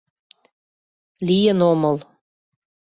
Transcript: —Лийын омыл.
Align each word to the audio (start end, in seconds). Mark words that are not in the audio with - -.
—Лийын 1.27 1.59
омыл. 1.71 1.97